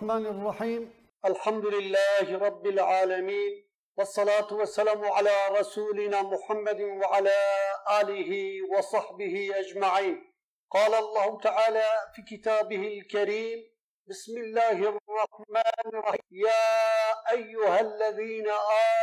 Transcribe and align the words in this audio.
الرحمن 0.00 0.26
الرحيم. 0.26 0.92
الحمد 1.24 1.66
لله 1.66 2.38
رب 2.38 2.66
العالمين 2.66 3.52
والصلاة 3.96 4.48
والسلام 4.52 5.04
على 5.04 5.36
رسولنا 5.50 6.22
محمد 6.22 6.80
وعلى 6.80 7.36
آله 8.00 8.32
وصحبه 8.72 9.50
أجمعين. 9.54 10.16
قال 10.70 10.94
الله 10.94 11.40
تعالى 11.40 11.88
في 12.14 12.36
كتابه 12.36 12.82
الكريم 12.98 13.58
بسم 14.08 14.36
الله 14.38 14.78
الرحمن 14.92 15.84
الرحيم. 15.86 16.28
يا 16.30 16.72
أيها 17.32 17.80
الذين 17.80 18.48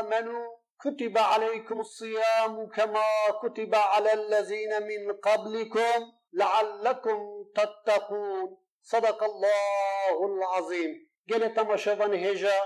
آمنوا 0.02 0.46
كتب 0.82 1.18
عليكم 1.18 1.80
الصيام 1.80 2.70
كما 2.70 3.10
كتب 3.44 3.76
على 3.76 4.14
الذين 4.14 4.72
من 4.90 5.14
قبلكم 5.14 6.00
لعلكم 6.34 7.20
تتقون. 7.56 8.67
صدق 8.93 9.23
الله 9.23 10.17
العظيم 10.31 10.93
گل 11.31 11.49
تماشاوان 11.59 12.15
هجا 12.15 12.57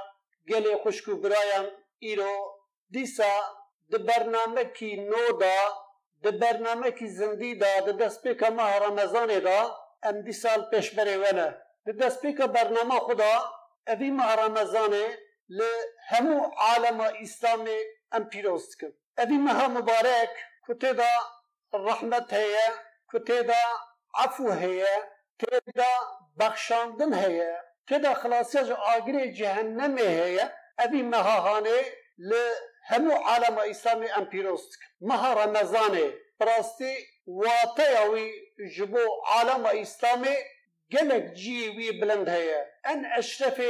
گل 0.50 0.76
خوشکو 0.82 1.14
برایم 1.24 1.66
ایرو 1.98 2.34
دیسا 2.94 3.32
د 3.92 4.06
برنامه 4.08 4.64
کی 4.76 4.90
نو 5.10 5.24
دا 5.40 5.58
د 6.24 6.38
برنامه 6.42 6.90
کی 6.98 7.06
زندی 7.18 7.52
دا 7.62 7.72
د 7.88 7.98
دسپیکا 8.02 8.48
ماه 8.56 8.78
رمضان 8.86 9.30
دا 9.46 9.58
ام 10.08 10.16
دی 10.26 10.34
سال 10.42 10.60
پیش 10.70 10.86
بره 10.96 11.16
ونه 11.22 11.46
د 11.86 11.88
دسپیکا 12.02 12.46
برنامه 12.56 12.98
خدا 13.06 13.32
اوی 13.94 14.10
ماه 14.18 14.34
رمضان 14.42 14.94
ل 15.58 15.60
همو 16.10 16.38
عالم 16.66 17.00
اسلام 17.24 17.66
ام 18.16 18.24
پیروست 18.32 18.72
کن 18.80 18.92
اوی 19.24 19.38
ماه 19.46 19.68
مبارک 19.76 20.32
کته 20.68 20.92
دا 21.00 21.12
رحمت 21.88 22.32
هیه 22.38 22.66
کته 23.12 23.42
دا 23.50 23.62
عفو 24.24 24.50
هیه 24.62 24.94
تدا 25.40 25.94
بخشاندن 26.38 27.14
هیه 27.14 27.56
تدا 27.88 28.14
خلاصیج 28.14 28.70
آگری 28.70 29.32
جهنم 29.32 29.98
هیه 29.98 30.52
اوی 30.78 31.02
مهاهانه 31.02 31.80
ل 32.18 32.32
همو 32.88 33.12
عالم 33.12 33.58
اسلامی 33.58 34.06
ام 34.16 34.24
پیروست 34.24 34.78
مها 35.00 35.44
رمضان 35.44 36.12
براستی 36.38 36.94
واته 37.26 38.00
اوی 38.02 38.32
جبو 38.76 39.04
عالم 39.26 39.66
اسلامی 39.66 40.36
گلک 40.92 41.32
جی 41.32 41.68
وی 41.76 42.00
بلند 42.00 42.28
هیه 42.28 42.66
ان 42.84 43.04
اشرف 43.16 43.60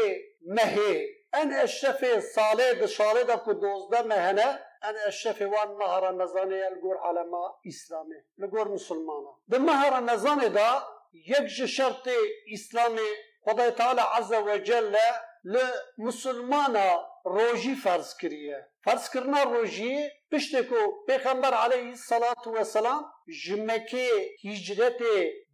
مهی 0.46 1.08
ان 1.34 1.52
اشرف 1.52 2.20
ساله 2.20 2.74
د 2.80 2.86
شاله 2.86 3.22
د 3.30 3.32
کو 3.44 3.52
دوزده 3.52 4.02
مهنه 4.02 4.48
ان 4.82 4.96
اشرف 5.06 5.42
وان 5.42 5.70
ماه 5.80 6.00
رمضان 6.00 6.52
الگور 6.52 6.96
عالم 6.96 7.34
اسلامی 7.66 8.20
لگور 8.38 8.68
مسلمانه 8.68 9.32
د 9.50 9.54
ماه 9.56 9.88
رمضان 9.98 10.38
دا 10.58 10.70
یک 11.13 11.47
شرط 11.47 12.09
اسلامی 12.51 13.09
خدای 13.45 13.71
تعالی 13.71 14.01
عز 14.01 14.31
و 14.31 14.57
جل 14.57 14.95
لمسلمانا 15.43 17.07
روجی 17.25 17.75
فرض 17.75 18.17
کریه. 18.17 18.67
فرض 18.83 19.09
کرنا 19.09 19.43
روجی 19.43 20.09
پشت 20.31 20.55
کو 20.69 21.05
پیغمبر 21.07 21.53
علیه 21.53 21.89
الصلاة 21.89 22.43
والسلام 22.45 23.05
جمکه 23.45 24.09
هجرت 24.45 24.99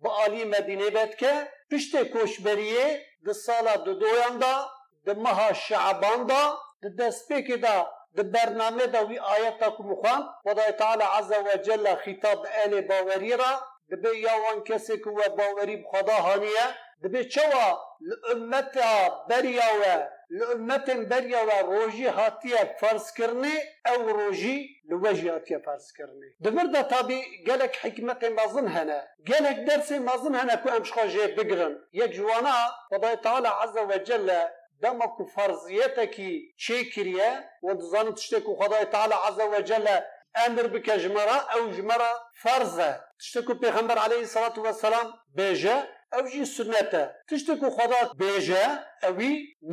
با 0.01 0.09
آلی 0.09 0.43
مدینه 0.43 0.89
بد 0.89 1.15
که 1.15 1.47
پشت 1.71 2.03
کوشبریه 2.03 3.05
د 3.25 3.31
سالا 3.31 3.75
دو 3.75 3.93
دویان 3.93 4.37
دا 4.37 4.55
د 5.05 5.17
مها 5.17 5.53
شعبان 5.53 6.27
دا 6.31 6.43
د 6.83 6.85
دسپیک 6.99 7.47
دا 7.65 7.77
د 8.17 8.19
برنامه 8.33 8.85
دا 8.93 9.01
وی 9.05 9.17
آیت 9.35 9.59
تا 9.59 9.69
کوم 9.69 9.95
خوان 9.95 10.21
خدای 10.43 10.71
تعالی 10.71 11.03
عز 11.17 11.31
و 11.45 11.57
جل 11.65 11.95
خطاب 11.95 12.39
اهل 12.45 12.81
باوری 12.81 13.33
را 13.41 13.53
دبی 13.91 14.19
یاوان 14.19 14.63
کسی 14.63 14.97
که 14.97 15.09
و 15.09 15.29
باوری 15.29 15.77
بخدا 15.77 16.13
هانیه 16.13 16.67
دبی 17.03 17.25
چوا 17.25 17.79
لأمتا 18.01 19.25
بریاوه 19.29 20.07
لأمت 20.29 20.89
بریاوه 20.89 21.59
روژی 21.61 22.05
هاتیه 22.05 22.75
فرض 22.79 23.13
کرنه 23.13 23.53
او 23.85 24.03
روژی 24.03 24.69
لوجی 24.89 25.27
هاتیه 25.27 25.57
فرض 25.57 25.91
کرنه 25.97 26.27
دبر 26.43 26.63
دا 26.63 26.83
تابی 26.83 27.43
گلک 27.47 27.77
حکمت 27.85 28.23
مازن 28.23 28.67
هنه. 28.67 29.07
گلک 29.27 29.65
درس 29.65 29.91
مازن 29.91 30.35
هنه 30.35 30.63
که 30.63 30.71
امشخا 30.71 31.07
جه 31.07 31.27
بگرن. 31.27 31.73
یک 31.93 32.11
جوانا 32.11 32.57
خدای 32.89 33.15
تعالی 33.15 33.47
عز 33.47 33.77
و 33.89 33.97
جل 33.97 34.29
کریه؟ 36.95 37.43
و 37.63 37.73
دزان 37.73 38.13
تشته 38.13 38.39
کو 38.39 38.55
خدای 38.55 38.85
تعالی 38.85 39.13
عز 39.27 39.39
و 39.39 39.61
جل 39.61 39.87
أمر 40.45 40.67
بك 40.67 40.87
ژمارە 41.03 41.37
أو 41.53 41.61
ژمارە 41.75 42.11
فەرزە 42.43 42.91
تشتكو 43.19 43.53
بيغمبر 43.53 43.97
عليه 44.05 44.21
الصلاة 44.27 44.57
والسلام 44.65 45.07
وەسەلام 45.37 45.87
أو 46.13 46.27
جي 46.31 46.45
سنەتە 46.45 47.03
تشتكو 47.27 47.69
خدا 47.69 48.01
خۆدات 48.01 48.09
بێژە 48.21 48.65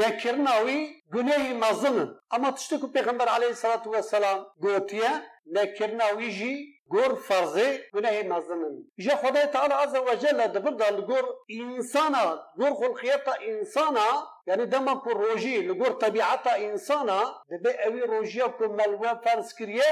نكرناوي 0.00 0.80
نەکردناوی 1.10 1.52
مظن 1.64 1.98
أما 2.34 2.50
تشتكو 2.50 2.86
بيغمبر 2.86 3.28
عليه 3.28 3.50
الصلاة 3.56 3.84
والسلام 3.88 4.38
غوتيا 4.62 5.12
نكرناوي 5.56 6.28
جي 6.38 6.54
غور 6.92 7.12
گۆر 7.12 7.12
فەرزێ 7.26 7.68
مظن 7.94 8.28
مەزنن 8.32 8.74
خدا 9.22 9.44
تعالى 9.54 9.74
عز 9.82 9.96
وجل 10.08 10.38
دبر 10.54 10.72
دال 10.80 10.96
غور 11.08 11.26
إنسانا. 11.60 12.24
غور 12.58 12.72
خولقیەتە 12.80 13.34
إنسانا. 13.50 14.08
يعني 14.46 14.64
دما 14.72 14.94
كل 14.94 15.16
روجي. 15.24 15.56
لقور 15.66 15.92
طبيعة 16.04 16.46
إنسانا. 16.66 17.20
دبي 17.50 17.70
أوي 17.86 18.00
روجيا 18.00 18.46
كل 18.46 18.68
ملوى 18.68 19.20
فارس 19.24 19.54
كريه 19.58 19.90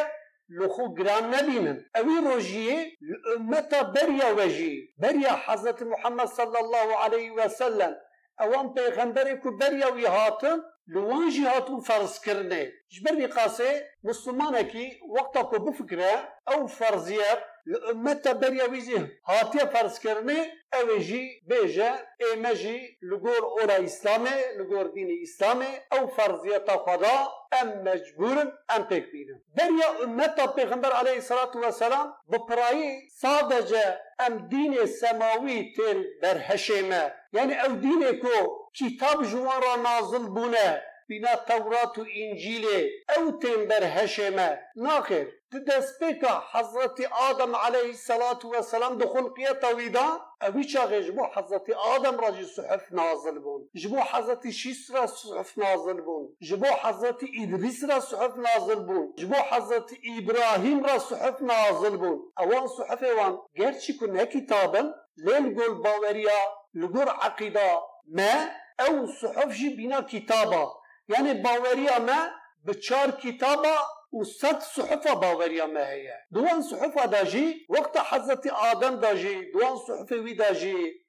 لخو 0.60 0.94
گران 0.94 1.34
نبینن. 1.34 1.78
اوی 1.94 2.16
روژیه 2.28 2.92
امتا 3.36 3.82
بریا 3.82 4.34
وجی 4.38 4.74
بریا 4.98 5.34
حضرت 5.46 5.82
محمد 5.82 6.26
صلی 6.26 6.58
الله 6.64 6.88
علیه 7.04 7.32
و 7.32 7.48
سلم 7.48 7.94
اوان 8.40 8.74
پیغمبری 8.74 9.36
کو 9.36 9.50
بریا 9.56 9.92
وی 9.94 10.06
هاتن 10.06 10.58
لوان 10.86 11.30
جی 11.30 11.44
هاتون 11.44 11.80
فرض 11.80 12.20
کرنه 12.20 12.72
جبر 12.88 13.26
قاسه 13.26 13.88
مسلمانه 14.04 14.62
کی 14.62 15.00
وقتا 15.16 15.42
کو 15.42 15.58
بفکره 15.58 16.28
أو 16.48 16.66
فرضیت 16.66 17.38
لأمتا 17.66 18.32
بریا 18.32 18.70
ویزی 18.70 18.96
هاتیه 19.28 19.64
فرض 19.64 19.98
کرنه 19.98 20.52
اوی 20.72 21.04
جی 21.04 21.40
بیجه 21.48 21.90
ایمه 22.20 22.54
جی 22.54 22.98
لگور 23.02 23.42
أورا 23.44 23.74
اسلامه 23.74 24.34
لگور 24.58 24.84
دین 24.94 25.18
اسلامه 25.22 25.66
أو 25.92 26.06
فرضیتا 26.06 26.76
خدا 26.76 27.28
أم 27.62 27.68
مجبورن 27.84 28.52
أم 28.76 28.82
پک 28.90 29.04
بینن 29.12 29.40
بریا 29.56 29.88
امتا 30.04 30.46
پیغمبر 30.46 30.92
علیه 30.92 31.12
الصلاة 31.22 31.52
والسلام 31.54 32.14
بپرایی 32.32 33.08
صادجة 33.10 34.00
أم 34.26 34.48
دین 34.48 34.86
سماوی 34.86 35.72
تل 35.76 36.04
برهشمه 36.22 37.12
یعنی 37.32 37.54
أو 37.54 37.72
دینه 37.76 38.12
کو 38.12 38.61
Kitap 38.74 39.24
juvara 39.24 39.82
nazil 39.82 40.26
bune, 40.36 40.82
bina 41.08 41.44
Tevrat 41.44 41.98
û 41.98 42.04
İncilê 42.08 42.80
ew 43.16 43.38
tên 43.40 43.60
berheşê 43.68 44.30
me 44.36 44.50
nakir. 44.76 45.28
Di 45.52 45.56
destpêka 45.56 46.40
Hezretî 46.52 47.08
Adem 47.08 47.54
aleyhisselatu 47.54 48.52
vesselam 48.52 49.00
di 49.00 49.04
xulqiyeta 49.04 49.70
wî 49.78 49.94
da 49.94 50.06
evî 50.40 50.62
çaxê 50.72 51.02
ji 51.02 51.16
bo 51.16 51.24
Adem 51.94 52.16
ra 52.22 52.32
suhuf 52.32 52.92
nazil 52.92 53.36
bûn. 53.44 53.60
Ji 53.74 53.92
bo 53.92 53.96
Hezretî 53.96 54.52
Şîs 54.52 54.86
suhuf 55.20 55.56
nazil 55.56 55.98
bûn. 56.06 56.24
Ji 56.40 56.60
bo 56.60 56.66
Hezretî 56.66 57.26
İdrîs 57.26 57.82
re 57.88 58.00
suhuf 58.00 58.36
nazil 58.36 58.80
bûn. 58.88 59.20
Ji 59.20 59.30
bo 59.30 59.36
Hezretî 59.50 59.96
İbrahîm 59.96 60.84
re 60.84 61.00
suhuf 61.00 61.40
nazil 61.40 61.94
bûn. 62.02 62.18
Ewan 62.42 62.66
suhufê 62.66 63.10
wan 63.18 63.38
gerçî 63.54 63.96
ku 63.98 64.14
ne 64.14 64.28
kîtabin 64.28 64.92
lêl 65.18 65.54
gol 65.54 65.84
baweriya 65.84 66.40
li 66.74 66.86
gor 66.86 67.08
aqîda 67.26 67.80
me 68.06 68.61
أو 68.80 69.06
صحف 69.06 69.48
جي 69.48 69.68
بنا 69.68 70.00
كتابه 70.00 70.72
يعني 71.08 71.34
باوريا 71.34 71.98
ما 71.98 72.30
بشار 72.64 73.10
كتابه 73.10 73.32
کتابا 73.32 73.76
و 74.12 74.24
صد 74.24 74.60
صحف 74.60 75.08
باوریا 75.08 75.66
ما 75.66 75.90
هي 75.90 76.12
دوان 76.30 76.62
صحفة 76.62 77.04
داجي 77.06 77.66
وقت 77.68 77.98
حزتي 77.98 78.50
آدم 78.50 79.00
داجي 79.00 79.50
دوان 79.50 79.76
صحفة 79.76 80.16
وي 80.16 80.34
داجي 80.34 81.01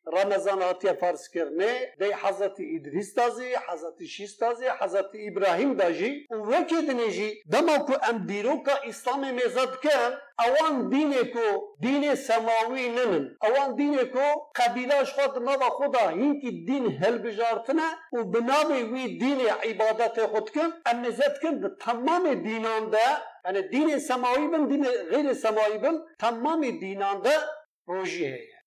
هاتیا 0.62 0.92
فرض 0.94 1.28
کرنه 1.28 1.94
دی 2.00 2.12
حضرت 2.22 2.56
ادریس 2.74 3.14
تازی 3.14 3.54
حضرت 3.68 4.04
شیس 4.04 4.36
تازی 4.36 4.64
حضرت 4.80 5.10
ابراهیم 5.28 5.74
داجی 5.74 6.26
و 6.30 6.34
وکی 6.34 6.86
دنیجی 6.86 7.42
دما 7.52 7.78
کو 7.78 7.94
ام 8.02 8.26
دیرو 8.26 8.56
کا 8.62 8.72
اسلام 8.84 9.34
میزد 9.34 9.72
کن 9.82 10.12
اوان 10.38 10.88
دین 10.88 11.12
کو 11.32 11.46
دین 11.82 12.14
سماوی 12.14 12.88
ننن 12.88 13.36
اوان 13.42 13.74
دین 13.76 13.96
کو 14.12 14.50
قبیلاش 14.54 15.12
خود 15.12 15.42
ما 15.42 15.52
و 15.60 15.70
خدا 15.70 16.08
هین 16.08 16.40
کی 16.40 16.64
دین 16.64 16.86
هل 17.02 17.18
بجارتنه 17.18 17.88
و 18.12 18.24
بناوی 18.24 18.82
وی 18.82 19.18
دین 19.18 19.40
عبادت 19.40 20.26
خود 20.26 20.50
کن 20.50 20.70
ام 20.86 21.00
میزد 21.00 21.38
کن 21.42 21.76
تمام 21.80 22.34
دینان 22.34 22.90
ده 22.90 23.08
یعنی 23.44 23.68
دین 23.68 23.98
سماوی 23.98 24.48
بن 24.48 24.66
دین 24.66 24.84
غیر 24.84 25.32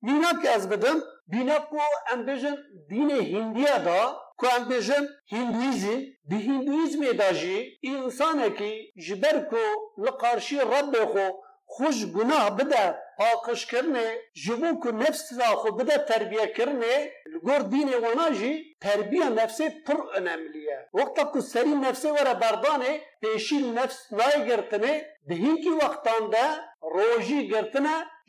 Minak 0.03 0.45
ezbedim, 0.45 1.05
binak 1.29 1.71
ku 1.71 1.79
embejin 2.13 2.59
dine 2.91 3.19
Hindiya 3.33 3.85
da, 3.85 4.17
ku 4.39 4.47
embejin 4.47 5.09
Hinduizm, 5.33 6.01
bi 6.25 6.35
Hinduizmê 6.35 7.19
da 7.19 7.35
jî 7.35 7.79
insanekî 7.83 8.93
ji 8.97 9.23
ber 9.23 9.49
ku 9.51 9.63
li 10.05 10.11
qarşî 10.21 10.57
Rabbê 10.57 11.03
xwe 11.13 11.27
xuj 11.75 12.13
gunah 12.15 12.59
bide 12.59 12.85
paqişkirinê 13.19 14.09
ji 14.35 14.55
bo 14.61 14.81
ku 14.81 14.99
nefs 15.01 15.25
ra 15.39 15.49
xwe 15.61 15.71
bide 15.79 15.97
terbiyekirinê 16.11 16.97
li 17.33 17.39
gor 17.47 17.63
dînê 17.73 17.97
wana 18.05 18.29
jî 18.39 18.53
terbiya 18.81 19.29
nefsê 19.39 19.67
pir 19.85 19.99
önemli 20.19 20.59
ye. 20.59 20.79
Wekta 20.97 21.31
ku 21.33 21.43
serî 21.43 21.75
nefsê 21.85 22.09
were 22.17 22.35
berdanê 22.43 22.93
pêşî 23.23 23.59
nefs 23.77 23.99
nayê 24.19 24.39
girtinê 24.49 24.95
di 25.29 25.35
hînkî 25.43 25.73
wextan 25.81 26.33
de 26.33 26.45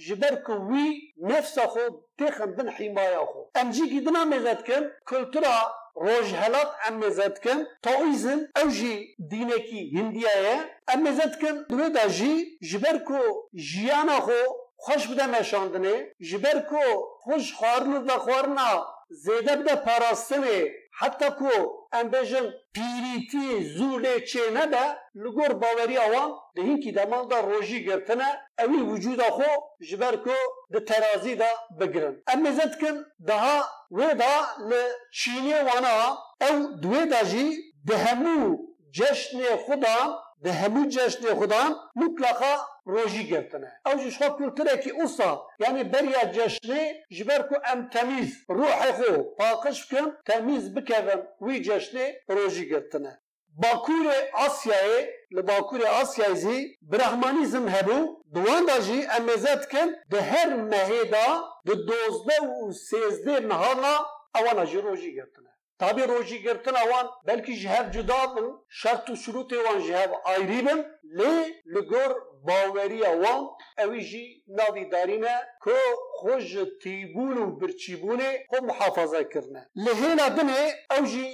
جبر 0.06 0.36
کو 0.46 0.54
وی 0.68 0.88
نفس 1.18 1.58
خو 1.60 1.80
تخم 2.18 2.52
بن 2.58 2.70
حمایا 2.70 3.24
خو 3.26 3.42
ام 3.60 3.70
جی 3.76 3.86
کی 3.90 4.00
دنا 4.06 4.24
مزت 4.32 4.60
کن 4.68 4.84
کلترا 5.10 5.58
روج 6.06 6.34
هلات 6.42 6.70
ام 6.88 7.00
مزت 7.04 7.36
کن. 7.44 7.60
تویزم 7.84 8.40
او 8.60 8.68
جی 8.78 9.16
دینکی 9.32 9.82
هندیه 9.96 10.36
ام 10.94 11.00
مزت 11.04 11.34
کن 11.42 11.56
دو 11.70 11.90
دا 11.96 12.08
جی 12.18 12.34
جبر 12.70 12.98
کو 13.08 13.22
جیانا 13.70 14.20
خو 14.26 14.40
خوش 14.84 15.08
بده 15.08 15.26
مشاندنه 15.28 15.96
جبر 16.30 16.60
کو 16.70 16.84
خوش 17.24 17.54
خارن 17.60 17.94
دا 18.06 18.18
خورنا 18.26 18.70
زیده 19.10 19.56
بده 19.56 19.76
پاراستنه. 19.76 20.58
حتی 21.02 21.30
کو 21.40 21.54
ئەم 21.94 22.08
بێژن 22.14 22.48
پیریتی 22.76 23.48
زوو 23.76 24.02
لێ 24.04 24.16
چێنەدا 24.30 24.86
li 25.22 25.30
gor 25.36 25.52
bawerî 25.62 25.98
awan 26.06 26.30
di 26.56 26.62
hînkî 26.68 26.92
deman 26.98 27.24
da 27.32 27.38
rojî 27.50 27.80
girtine 27.88 28.30
evî 28.64 28.80
wucuda 28.90 29.28
xwe 29.38 29.52
ji 29.88 29.96
ber 30.02 30.16
ku 30.26 30.38
di 30.74 30.80
terazî 30.90 31.34
da 31.42 31.52
bigirin. 31.80 32.16
Em 32.34 32.40
mêze 32.46 32.66
dikin 32.74 32.96
daha 33.30 33.58
wê 33.98 34.10
da 34.22 34.34
li 34.70 34.84
çînê 35.20 35.60
wana 35.70 35.96
ew 36.50 36.58
duwê 36.82 37.04
da 37.14 37.22
jî 37.32 37.48
di 37.88 37.96
hemû 38.06 38.40
ceşnê 38.98 39.50
xwe 39.64 39.76
da 39.86 39.96
به 40.43 40.53
همو 40.53 40.89
جشن 40.89 41.35
خدا 41.35 41.63
مطلقا 41.97 42.55
روژی 42.85 43.25
گرتنه 43.29 43.73
او 43.87 43.95
جش 43.95 44.23
خود 44.23 44.33
کلتره 44.39 44.83
که 44.83 44.91
اوسا 44.91 45.47
یعنی 45.59 45.85
بریا 45.85 46.25
جشنه 46.37 47.05
جبر 47.11 47.43
کو 47.49 47.55
ام 47.73 47.89
تمیز 47.89 48.31
روح 48.49 48.93
خو 48.93 49.23
پاکش 49.39 49.87
کن 49.91 50.07
تمیز 50.27 50.75
بکوم 50.75 51.23
وی 51.41 51.61
جشنه 51.61 52.15
روژی 52.29 52.69
گرتنه 52.69 53.23
باکور 53.57 54.07
آسیای 54.35 55.09
لباکور 55.31 55.87
آسیای 55.87 56.35
زی 56.35 56.79
برحمانیزم 56.83 57.69
هبو 57.69 57.99
دوان 58.35 58.65
دا 58.67 58.79
جی 58.87 59.07
امزد 59.17 59.63
کن 59.73 59.89
ده 60.11 60.21
هر 60.21 60.57
مهیدا 60.57 61.29
ده 61.67 61.75
دوزده 61.75 62.37
و 62.41 62.73
سیزده 62.73 63.41
مهانا 63.41 63.97
اوانا 64.35 64.65
جی 64.65 64.79
روژی 64.81 65.15
گرتنه 65.15 65.53
Tabi 65.80 66.08
roji 66.08 66.42
girtin 66.42 66.74
awan 66.74 67.08
belki 67.28 67.54
ji 67.56 67.70
hev 67.70 67.92
cuda 67.92 68.36
bin 68.36 68.48
şert 68.70 69.10
û 69.10 69.14
şurûtê 69.24 69.58
wan 69.66 69.80
ji 69.80 69.94
hev 69.94 70.12
bin 70.26 70.80
lê 71.18 71.34
li 71.74 71.82
باوەریە 72.46 73.12
وان 73.24 73.42
ئەویژی 73.80 74.28
ناوی 74.58 74.86
دارینە 74.94 75.36
کۆ 75.64 75.80
خۆش 76.18 76.50
تیبوون 76.82 77.38
و 77.44 77.46
برچیبوونێ 77.60 78.32
خۆ 78.50 78.58
محافەزەکردە 78.70 79.62
لە 79.84 79.92
هێنا 80.02 80.28
بنێ 80.38 80.64
ئەوژی 80.92 81.30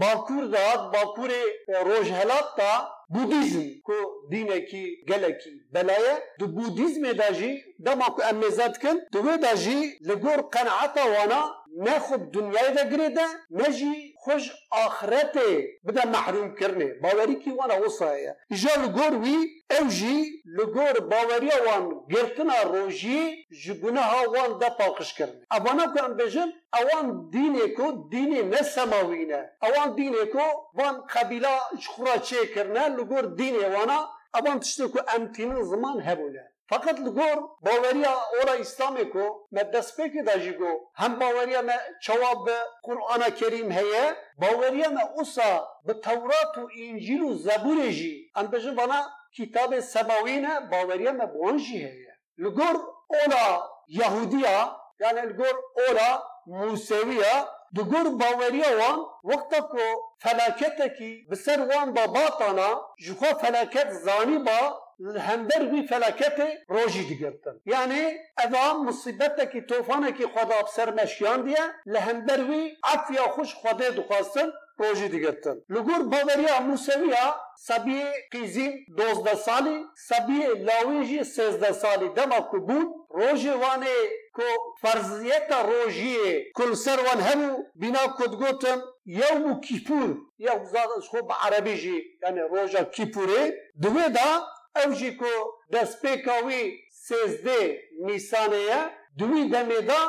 باکووردا 0.00 0.66
باکوورێ 0.92 1.44
ڕۆژ 1.88 2.08
هەلاتتا 2.18 2.72
بودیزم 3.14 3.68
کو 3.86 3.96
دینێکی 4.32 4.84
gelekî 5.10 5.54
belaya 5.74 6.16
di 6.38 6.46
budîzmê 6.56 7.12
de 7.20 7.30
jî 7.38 7.52
dema 7.86 8.08
ku 8.14 8.20
em 8.30 8.36
mêzedkin 8.42 8.96
di 9.12 9.18
wê 9.26 9.34
de 9.44 9.52
jî 9.62 9.78
li 10.08 10.14
gor 10.24 10.40
qenaeta 10.54 11.04
wana 11.14 11.42
ne 11.84 11.96
xub 12.06 12.22
dunyayê 12.34 12.72
de 12.76 12.84
girê 12.90 13.08
de 13.18 13.26
ne 13.58 13.68
jî 13.78 13.94
خوش 14.24 14.44
آخرت 14.70 15.38
بدا 15.86 16.04
محروم 16.14 16.54
کرنه 16.54 16.88
باوری 17.02 17.36
کی 17.42 17.50
وانا 17.50 17.76
وصایه 17.84 18.36
جا 18.62 18.74
لگور 18.82 19.14
وی 19.22 19.38
او 19.74 19.88
جی 19.96 20.16
لگور 20.58 21.00
باوری 21.12 21.50
وان 21.66 21.84
گرتنا 22.12 22.62
روژی 22.62 23.46
جگونه 23.62 24.02
ها 24.10 24.20
وان 24.34 24.58
دا 24.60 24.68
پاکش 24.80 25.14
کرنه 25.18 25.42
اوانا 25.56 25.86
کن 25.94 26.12
بجن 26.18 26.50
اوان 26.80 27.06
دینه 27.34 27.66
کو 27.76 27.86
دینه 28.12 28.42
نه 28.42 28.62
سماوینه 28.74 29.42
اوان 29.66 29.88
دینه 29.98 30.24
کو 30.34 30.46
وان 30.78 30.94
قبیله 31.14 31.54
جخورا 31.82 32.16
چه 32.26 32.46
کرنه 32.54 32.88
لگور 32.88 33.24
دینه 33.40 33.66
وانا. 33.76 34.00
اوان 34.34 34.60
تشتو 34.60 34.88
که 34.88 35.00
امتینه 35.14 35.62
زمان 35.62 36.00
هبوله 36.00 36.51
فقط 36.72 37.00
لگور 37.06 37.38
باوریا 37.66 38.12
اورا 38.34 38.52
اسلام 38.64 38.96
کو 39.12 39.24
ما 39.52 39.62
دست 39.62 40.00
پک 40.00 40.14
داجیگو 40.26 40.72
هم 40.94 41.18
باوریا 41.22 41.62
ما 41.62 41.76
چواب 42.04 42.48
قرآن 42.82 43.22
کریم 43.40 43.72
هیه 43.72 44.04
باوریا 44.42 44.88
ما 44.90 45.04
اوسا 45.16 45.68
به 45.86 45.94
تورات 45.94 46.58
و 46.58 46.68
انجیل 46.84 47.22
و 47.22 47.34
زبور 47.34 47.90
جی 47.98 48.14
ام 48.36 48.46
بجن 48.46 48.74
بنا 48.74 49.00
کتاب 49.36 49.80
سماوینه 49.80 50.60
باوریا 50.60 51.12
ما 51.12 51.26
بونجی 51.26 51.78
هیه 51.84 52.12
لگور 52.38 52.76
اولا 53.14 53.48
یهودیا 53.88 54.58
yani 55.00 55.20
elgor 55.20 55.56
ora 55.90 56.22
Museviya 56.46 57.46
دگور 57.76 58.08
باوری 58.20 58.62
وان 58.78 58.98
وقتا 59.24 59.60
کو 59.72 59.84
فلاکت 60.22 60.80
کی 60.98 61.26
بسر 61.30 61.60
وان 61.70 61.92
با 61.96 62.06
باطانا 62.06 62.70
جخوا 63.04 63.30
فلاکت 63.42 63.90
زانی 63.90 64.38
با 64.38 64.58
لهمبر 64.98 65.64
بی 65.64 65.86
فلکت 65.86 66.38
روجی 66.68 67.04
دیگرتن. 67.04 67.60
یعنی 67.66 68.02
اذا 68.38 68.78
مصیبت 68.82 69.52
کی 69.52 69.60
توفانه 69.60 70.12
کی 70.12 70.26
خدا 70.26 70.62
بسر 70.62 70.90
مشیان 70.94 71.42
دیا 71.42 71.64
لهمبر 71.86 72.40
عفیا 72.84 73.22
خوش 73.22 73.54
خدا 73.54 73.90
دخواستن 73.90 74.48
روجی 74.78 75.08
دیگرتن. 75.08 75.56
لگور 75.68 76.02
باوریا 76.02 76.60
موسویا 76.60 77.36
سبی 77.58 78.02
قیزین 78.30 78.86
دوزده 78.96 79.34
سالی 79.34 79.84
سبی 79.96 80.38
لاویجی 80.68 81.24
سیزده 81.24 81.72
سالی 81.72 82.08
دم 82.08 82.32
اکو 82.32 82.60
بود. 82.60 82.88
روجی 83.14 83.50
وانه 83.50 83.86
کو 84.32 84.42
فرضیت 84.80 85.52
روجی 85.52 86.16
کل 86.54 86.74
سر 86.74 86.98
وان 87.06 87.20
همو 87.20 87.64
بنا 87.74 88.06
کدگوتن 88.18 88.82
یوم 89.06 89.60
کیپور 89.60 90.16
یا 90.38 90.64
زاد 90.64 90.88
خوب 91.08 91.32
عربی 91.42 92.02
یعنی 92.22 92.40
روجا 92.40 92.84
کیپوره 92.84 93.52
دویدا 93.82 94.30
Ev 94.74 95.16
ko 95.16 95.60
destpêka 95.72 96.36
wî 96.46 96.62
sêzdê 97.06 97.62
Nîsanê 98.06 98.62
ye 98.70 98.80
duwî 99.18 99.42
demê 99.52 99.80
da 99.88 100.00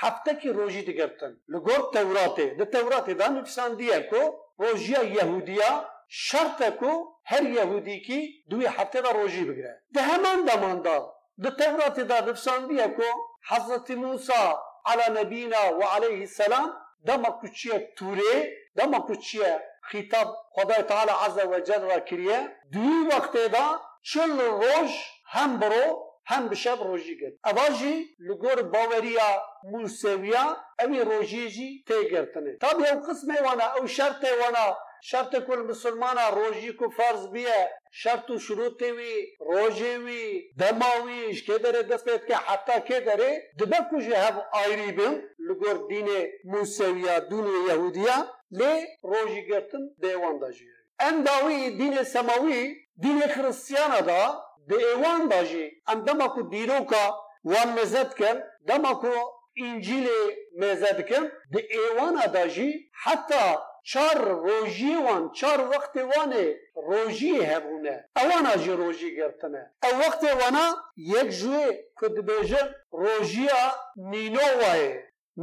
hefteki 0.00 0.54
rojî 0.54 0.86
digirtin. 0.86 1.32
Li 1.52 1.58
gor 1.66 1.82
Tewratê, 1.94 2.58
di 2.58 2.62
Tewratê 2.62 3.18
da 3.18 3.26
nivîsandiye 3.36 4.08
ku 4.10 4.22
rojiya 4.60 5.02
Yehudiya 5.02 5.70
şertê 6.08 6.76
ku 6.76 6.92
her 7.22 7.42
Yehudîkî 7.42 8.20
duwî 8.50 8.66
heftê 8.76 9.04
da 9.04 9.14
rojî 9.14 9.48
bigire. 9.48 9.74
Di 9.94 10.00
hemen 10.00 10.46
deman 10.46 10.84
da 10.84 10.96
di 11.42 11.48
Tewratê 11.48 12.08
da 12.08 12.20
nivîsandiye 12.20 12.94
ku 12.94 13.08
Hz. 13.50 13.90
Musa 13.96 14.58
ala 14.84 15.06
nebîna 15.08 15.78
ve 15.78 15.86
aleyhisselam 15.86 16.68
dema 17.06 17.40
kuçiye 17.40 17.94
Turê, 17.96 18.54
dema 18.76 19.06
kuçiye 19.06 19.70
خطاب 19.90 20.36
خدای 20.50 20.82
تعالی 20.82 21.10
عز 21.10 21.38
و 21.50 21.60
جل 21.60 21.82
را 21.90 22.00
کریه 22.00 22.48
دوی 22.72 23.06
وقت 23.12 23.36
دا 23.36 23.80
چل 24.10 24.30
ڕۆژ 24.60 24.90
هەم 25.34 25.52
بڕۆ 25.60 25.86
هەم 26.30 26.44
بشەب 26.50 26.80
ڕۆژی 26.88 27.14
گرت 27.20 27.36
ئەواژی 27.46 27.96
لەگۆر 28.28 28.58
باوەریە 28.72 29.30
موسەویە 29.72 30.46
ئەوی 30.78 31.00
ڕۆژێژی 31.10 31.70
تێگرتنێ 31.88 32.54
تا 32.62 32.68
ئەو 32.88 32.98
قسمێوانە 33.06 33.66
ئەو 33.74 33.84
شەرتێوانە 33.96 34.66
شرط 35.02 35.36
کل 35.46 35.62
مسلمانا 35.62 36.28
روزی 36.28 36.72
کو 36.72 36.88
فرض 36.90 37.26
بیه. 37.32 37.70
شرط 37.90 38.30
و 38.30 38.38
شروط 38.38 38.82
وی 38.82 39.14
روزی 39.40 39.96
وی 40.04 40.50
دماویش 40.58 41.44
که 41.44 41.58
داره 41.58 41.82
دست 41.82 42.04
بید 42.08 42.26
که 42.26 42.36
حتی 42.36 42.80
که 42.88 43.00
داره 43.00 43.42
دبه 43.58 43.76
کجه 43.92 44.18
هف 44.18 44.36
آیری 44.52 44.92
بیم. 44.92 45.22
لگر 45.38 45.76
دین 45.88 46.08
موسویه 46.44 47.20
دون 47.20 47.46
یهودیه 47.68 48.18
لی 48.50 48.86
روزی 49.02 49.46
گرتن 49.48 49.84
دیوان 50.02 50.38
دا 50.38 50.52
جیه 50.52 50.79
ئەم 51.02 51.16
داوی 51.28 51.62
دینێ 51.80 52.02
سەماوی 52.12 52.62
دینێ 53.02 53.26
خرسیانەدا 53.34 54.24
دە 54.68 54.76
ئێوان 54.86 55.22
باژێ 55.30 55.66
ئەم 55.88 55.98
دەما 56.06 56.28
کو 56.34 56.40
دیرۆکە 56.52 57.04
وان 57.50 57.68
مەزەت 57.76 58.10
کرد 58.20 58.40
دەما 58.68 58.92
کو 59.02 59.14
ئینجیلێ 59.60 60.20
مێزە 60.60 60.90
بکەم 60.98 61.24
دە 61.52 61.60
ئێوانەداژی 61.74 62.72
حتا 63.02 63.46
چار 63.90 64.18
ڕۆژیوان 64.44 65.22
چار 65.38 65.60
وەختێ 65.70 66.02
وانێ 66.12 66.46
ڕۆژی 66.88 67.36
هەبوونە. 67.50 67.96
ئەوانە 68.18 68.54
ژی 68.62 68.74
ڕۆژی 68.80 69.10
گرتنە. 69.18 69.62
ئەو 69.82 69.94
وەختێ 70.02 70.32
وانە 70.40 70.66
یەک 71.14 71.28
ژێ 71.40 71.66
کو 71.98 72.06
دبێژن 72.16 72.66
ڕۆژیە 73.02 73.62
نینۆ 74.10 74.48
وایە. 74.60 74.94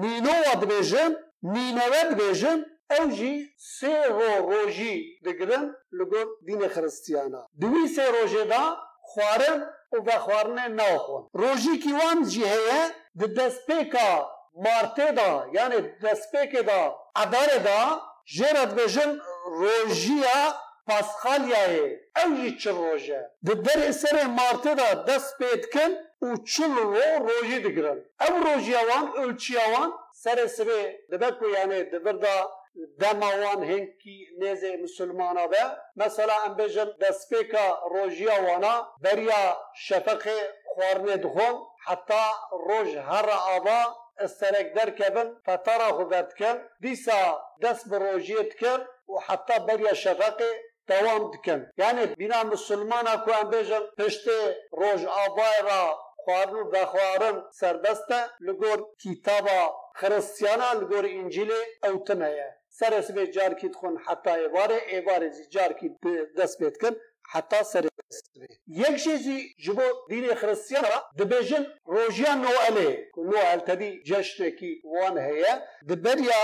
نینۆوە 0.01 0.53
دبێژن 0.61 1.11
نینەوە 1.53 2.01
دبێژن 2.11 2.59
ئەو 2.91 3.05
ژی 3.17 3.35
سێ 3.75 3.95
ڕۆژی 4.49 4.97
دەگرن 5.25 5.65
لەگەڵ 5.97 6.27
دینە 6.47 6.67
خرستیانە. 6.75 7.41
دوی 7.61 7.85
سێ 7.95 8.05
ڕۆژێدا 8.15 8.63
خوارن 9.09 9.59
و 9.93 9.97
بە 10.05 10.15
خواردنێ 10.23 10.67
ناوخۆن. 10.79 11.23
ڕۆژێکی 11.41 11.93
وان 11.99 12.19
جی 12.31 12.43
هەیە 12.53 12.81
دەستپێکا 13.37 14.11
مارتێدا 14.65 15.31
یانێ 15.55 15.79
دەستپێکێدا 16.03 16.81
ئەدارێدا 17.17 17.81
ژێرە 18.35 18.63
دبێژن 18.71 19.11
ڕۆژیە 19.59 20.39
پاسخالیایێ 20.87 21.87
ئەوی 22.17 22.49
چ 22.61 22.63
ڕۆژە؟ 22.79 23.21
د 23.47 23.49
دەرێ 23.65 23.89
سەرێ 24.01 24.25
مارتێدا 24.39 24.89
دەست 25.07 25.31
پێتکن 25.39 25.91
و 26.27 26.29
چل 26.51 26.73
ڕۆ 26.93 27.09
ڕۆژی 27.27 27.59
دەگرن. 27.65 27.99
ئەم 28.21 28.35
ڕۆژیاوان 28.45 29.05
ئەلچیاوان 29.17 29.89
سەرێ 30.23 30.47
سبێ 30.57 30.81
دەبەت 31.11 31.35
و 31.41 31.45
یانێ 31.55 31.79
دەبەردا 31.93 32.37
دماوان 32.99 33.63
هنکی 33.63 34.27
نزه 34.39 34.77
مسلمانا 34.83 35.47
به 35.47 35.57
مثلا 35.95 36.33
ام 36.45 36.53
بجن 36.55 36.89
دسپیکا 37.01 37.79
روژیا 37.91 38.43
وانا 38.43 38.87
بریا 39.01 39.57
شفق 39.75 40.29
خوارنه 40.73 41.17
دخون 41.17 41.55
حتی 41.85 42.23
روژ 42.51 42.95
هر 42.95 43.29
آبا 43.29 43.95
استرک 44.19 44.73
در 44.73 44.89
کبن 44.89 45.35
فتره 45.49 45.91
خودت 45.91 46.33
کن 46.33 46.57
دیسا 46.81 47.41
دست 47.61 47.89
به 47.89 47.97
روژیت 47.97 48.59
کن 48.59 48.79
و 49.09 49.19
حتی 49.27 49.59
بریا 49.59 49.93
شفق 49.93 50.43
دوام 50.87 51.31
دکن 51.31 51.71
یعنی 51.77 52.05
بینا 52.05 52.43
مسلمانا 52.43 53.17
کو 53.17 53.31
ام 53.31 53.49
پشت 53.97 54.27
روژ 54.71 55.05
آبای 55.05 55.61
را 55.63 55.99
خواردن 56.27 56.53
و 56.53 56.69
بخوارن 56.69 57.43
سربسته 57.51 58.15
لگور 58.39 58.87
کتابا 59.03 59.75
خرستیانا 59.95 60.73
لگور 60.73 61.05
انجیل 61.05 61.51
اوتنه 61.83 62.57
سەرسبێ 62.79 63.23
جارکیت 63.35 63.75
خۆن 63.79 63.95
حتا 64.05 64.33
ێوارێ 64.45 64.79
ئێوارێزی 64.91 65.45
جارکی 65.53 65.89
دەست 66.37 66.55
پێت 66.59 66.75
کرد 66.81 66.97
حتا 67.33 67.61
سەر 67.71 67.85
یەک 68.83 68.95
شێزی 69.03 69.39
ji 69.63 69.71
بۆ 69.77 69.87
دینê 70.09 70.33
xristiyanra 70.41 70.97
dibêjin 71.17 71.63
rojiyan 71.95 72.39
noelê 72.45 72.89
noel 73.31 73.59
tedî 73.67 73.91
ceştekî 74.09 74.71
wan 74.93 75.15
heye 75.27 75.53
di 75.87 75.95
berya 76.03 76.41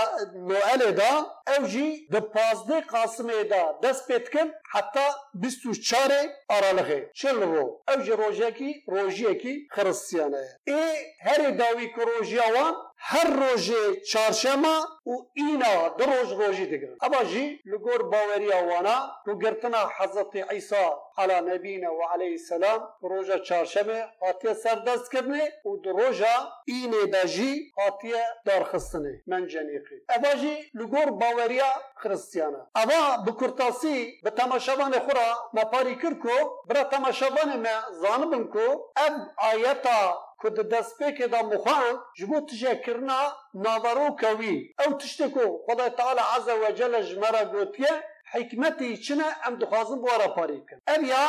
noelê 0.50 0.90
da 1.00 1.12
ew 1.56 1.64
jî 1.72 1.88
di 2.12 2.20
pazdê 2.34 2.78
qasimê 2.92 3.40
da 3.52 3.62
dest 3.82 4.02
pê 4.08 4.18
dikin 4.24 4.48
heta 4.74 5.08
bîst 5.42 5.62
û 5.70 5.72
çarê 5.88 6.22
aralixê 6.56 7.00
çil 7.18 7.38
ro 7.52 7.66
ew 7.92 8.00
ji 8.06 8.14
rojekî 8.22 8.70
rojiyekî 8.94 9.54
xristiyan 9.76 10.32
e 10.42 10.44
ê 10.80 10.84
herê 11.26 11.50
dawî 11.60 11.86
ku 11.94 12.02
rojiya 12.10 12.48
wan 12.56 12.74
هەر 13.10 13.28
ڕۆژێ 13.40 13.84
چارشەمە 14.10 14.76
و 15.10 15.14
ئینەوە 15.38 15.86
دو 15.98 16.04
ڕۆژ 16.12 16.28
ڕۆژی 16.40 16.66
دەگرن. 16.72 16.96
ئەمە 17.02 17.22
ژی 17.30 17.48
لە 17.70 17.76
گۆر 17.86 18.00
باوەریاوانە 18.12 18.96
وگرتنە 19.28 19.82
حەزەتی 19.96 20.42
عیسا 20.50 20.84
حالا 21.16 21.38
نەبینە 21.50 21.90
و 21.98 22.00
عليهەی 22.12 22.38
سەسلام 22.48 22.80
ڕۆژە 23.10 23.38
چارشەمێ 23.48 24.00
هاتیە 24.22 24.54
سەردەستکردێ 24.62 25.44
و 25.68 25.70
دو 25.84 25.90
ڕۆژە 25.98 26.34
ئینێ 26.70 27.02
دەژی 27.14 27.54
هاتیە 27.80 28.22
دارخستنێ 28.46 29.14
منجەنیقی. 29.30 29.98
ئەباژی 30.12 30.56
لە 30.78 30.84
گۆر 30.92 31.08
باوەریا 31.20 31.72
خستیانە 32.02 32.62
ئەوە 32.78 33.02
بکورتاسی 33.26 33.98
بە 34.24 34.30
تەمەشەبانێ 34.38 35.00
خورا 35.06 35.30
مەپاری 35.56 35.96
کرد 36.02 36.18
و 36.26 36.36
برە 36.68 36.84
تەمەشەبانێ 36.92 37.56
مە 37.64 37.76
زانبن 38.00 38.44
کو 38.54 38.66
ئەم 38.98 39.14
ئاەتا 39.42 40.00
کو 40.40 40.48
د 40.58 40.68
دسپیک 40.74 41.22
د 41.34 41.46
مخان 41.52 42.00
جبو 42.20 42.40
تشکرنا 42.52 43.20
ناورو 43.66 44.08
کوي 44.24 44.56
او 44.84 44.88
تشتکو 45.04 45.46
خدای 45.66 45.90
تعالی 46.02 46.24
عز 46.34 46.48
وجل 46.64 47.02
جمره 47.12 47.44
گوتیه 47.54 47.94
حکمتی 48.34 48.96
چنا 48.96 49.28
ام 49.46 49.54
دخوازم 49.62 49.98
بوارا 50.04 50.28
پاریکن 50.38 50.78
اریا 50.94 51.24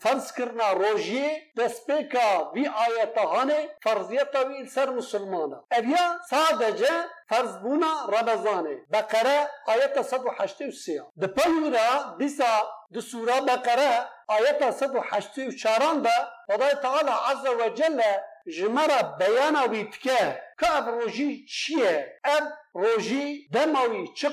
فرض 0.00 0.32
کرنا 0.32 0.72
روزی 0.72 1.24
دسپیکا 1.56 2.52
وی 2.54 2.66
آیت 2.66 3.18
هانه 3.18 3.68
فرضیت 3.82 4.34
وی 4.48 4.66
سر 4.66 4.90
مسلمان 4.90 5.52
اویا 5.72 6.18
سادج 6.30 6.84
فرض 7.28 7.56
بونا 7.62 7.92
رمضان 8.08 8.66
بقره 8.90 9.50
آیت 9.66 10.02
183 10.02 11.00
د 11.20 11.26
پنورا 11.26 12.16
دسا 12.20 12.52
د 12.94 13.00
سوره 13.00 13.40
بقره 13.40 14.08
آیت 14.28 14.62
184 14.62 15.94
ده 16.06 16.16
خدای 16.46 16.74
تعالی 16.82 17.10
عز 17.10 17.46
وجل 17.46 18.00
جمرا 18.46 19.02
بیان 19.02 19.70
وی 19.70 19.84
که 19.84 20.42
اف 20.58 20.86
روژی 20.88 21.46
چیه؟ 21.46 22.20
اف 22.24 22.42
روژی 22.74 23.48
دماوی 23.52 24.08
چه 24.14 24.30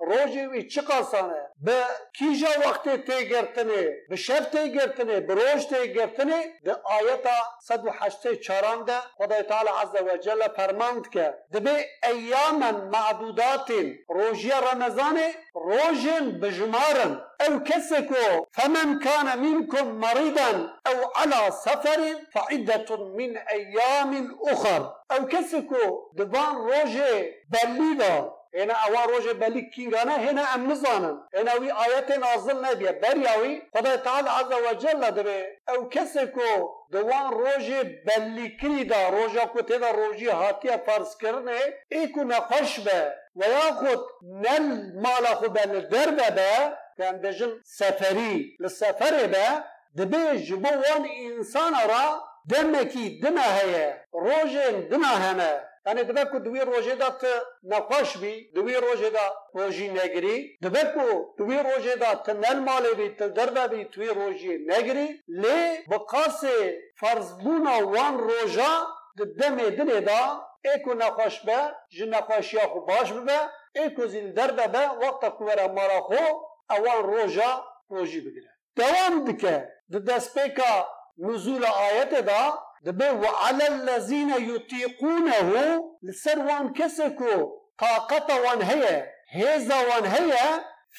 روژی 0.00 0.46
وی 0.46 0.62
چه 0.62 0.80
قاسانه 0.80 1.48
به 1.60 1.84
کیجا 2.12 2.48
وقت 2.64 2.88
تی 2.88 3.28
گرتنه 3.28 3.96
به 4.08 4.16
شب 4.16 4.44
تی 4.50 4.72
گرتنه 4.72 5.20
به 5.20 5.34
روژ 5.34 5.64
تی 5.64 5.92
گرتنه 5.92 6.44
ده 6.64 6.76
آیتا 6.84 7.38
صد 7.62 7.86
و 7.86 7.90
هشته 7.90 8.36
چاران 8.36 8.84
ده 8.84 9.00
خدای 9.16 9.42
تعالی 9.42 9.68
عز 9.68 10.02
و 10.02 10.16
جل 10.16 10.48
فرماند 10.56 11.10
که 11.10 11.34
ده 11.52 11.60
به 11.60 11.86
ایاما 12.04 12.72
معدودات 12.72 13.72
روژی 14.08 14.50
رمضان 14.50 15.18
روژن 15.54 16.40
بجمارن 16.40 17.22
او 17.40 17.60
كسكو 17.64 18.46
فمن 18.52 18.98
كان 18.98 19.38
منكم 19.38 19.86
مريضا 19.94 20.50
او 20.86 21.12
على 21.16 21.50
سفر 21.50 22.00
فعدة 22.32 22.96
من 22.96 23.36
ايام 23.36 24.38
اخر 24.46 24.94
او 25.12 25.26
كسكو 25.26 26.10
دبان 26.16 26.56
روجه 26.56 27.34
بليدا 27.50 28.37
هنا 28.55 28.73
اوا 28.73 29.05
روجه 29.05 29.31
بلي 29.31 29.61
كينغانا 29.61 30.15
هنا 30.15 30.41
ام 30.55 30.71
نزانن 30.71 31.17
هنا 31.35 31.53
وي 31.53 31.71
آيات 31.71 32.11
نازل 32.11 32.61
نبيه 32.61 32.91
برياوي 32.91 33.61
خدای 33.75 33.97
تعالى 33.97 34.29
عز 34.29 34.53
وجل 34.53 35.11
دبه 35.11 35.45
او 35.69 35.89
كسكو 35.89 36.69
دوان 36.91 37.29
روجه 37.29 37.81
بلي 38.07 38.47
كريدا 38.49 39.09
روجه 39.09 39.45
کو 39.45 39.61
تدا 39.61 39.91
روجي 39.91 40.31
هاتيه 40.31 40.75
فرض 40.85 41.15
کرنے 41.21 41.59
ایکو 41.89 42.23
نخوش 42.23 42.79
به 42.79 43.13
و 43.35 43.43
یاخود 43.43 44.01
نل 44.23 44.67
مالا 45.03 45.35
خو 45.35 45.47
بل 45.47 45.81
دربه 45.89 46.29
به 46.29 46.77
كان 46.97 47.17
بجن 47.21 47.61
سفري 47.63 48.57
للسفر 48.59 49.27
به 49.33 49.63
دبي 49.95 50.37
جبو 50.37 50.69
وان 50.69 51.05
انسان 51.05 51.73
را 51.73 52.05
دمكي 52.45 53.19
دما 53.23 53.47
هي 53.57 53.93
روجن 54.13 54.87
دما 54.89 55.13
هنا 55.88 56.00
يعني 56.00 56.12
دبكو 56.12 56.38
دوي 56.38 56.60
روجه 56.60 56.94
دا 56.94 57.08
نقاش 57.64 58.16
بي 58.16 58.50
دوي 58.54 58.76
روجه 58.76 59.08
دا 59.08 59.26
روجي 59.56 59.88
نگري 59.88 60.58
دبكو 60.62 61.34
دوي 61.38 61.58
روجه 61.68 61.94
دا 61.94 62.14
تنل 62.14 62.60
مالي 62.60 62.94
بي 62.98 63.08
تدربه 63.08 63.66
بي 63.66 63.84
توي 63.84 64.08
روجي 64.08 64.58
نگري 64.70 65.08
لي 65.28 65.84
بقاسه 65.90 66.56
فرض 67.00 67.28
بونا 67.42 67.76
وان 67.76 68.14
روجا 68.28 68.72
دمي 69.40 69.70
دني 69.70 70.00
دا 70.00 70.20
ایکو 70.64 70.92
نخوش 70.94 71.40
به 71.46 71.58
جن 71.96 72.08
نخوشیا 72.14 72.64
خو 72.72 72.80
باش 72.80 73.12
ببه 73.12 73.38
ایکو 73.76 74.06
زیل 74.06 74.32
درده 74.32 74.66
به 74.66 74.82
وقت 75.02 75.22
کوره 75.38 75.66
مارا 75.76 76.00
خو 76.00 76.22
اوان 76.70 77.02
روژا 77.02 77.64
روژی 77.90 78.20
بگیره 78.20 78.50
دوام 78.76 79.24
دکه 79.24 79.54
د 79.92 79.94
دسپیکا 80.08 80.72
نزول 81.18 81.64
آیت 81.64 82.14
دا 82.14 82.58
دبه 82.84 83.12
وعلى 83.12 83.68
الذين 83.68 84.30
يطيقونه 84.54 85.84
لسر 86.02 86.38
وان 86.38 86.72
كسكو 86.72 87.52
طاقة 87.78 88.40
وان 88.40 88.62
هي 88.62 89.06
هيزا 89.30 89.76
وان 89.76 90.04
هي 90.06 90.34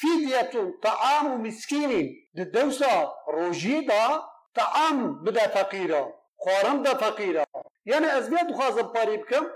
فدية 0.02 0.74
طعام 0.84 1.44
مسكين. 1.44 2.16
دوسا 2.36 3.14
روجي 3.28 3.80
دا 3.82 4.22
طعام 4.56 5.24
بدا 5.24 5.48
فقيرا 5.48 6.14
خوارم 6.38 6.84
دا 6.84 6.94
فقيرا 6.94 7.46
يعني 7.86 8.18
ازبيت 8.18 8.56
خازم 8.58 8.88
پاري 8.94 9.18
بكم 9.18 9.48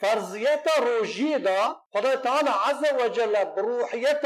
فرضية 0.00 0.62
روجي 0.78 1.38
دا 1.38 1.76
خدا 1.94 2.14
تعالى 2.14 2.50
عز 2.50 2.84
وجل 3.00 3.44
بروحية 3.56 4.20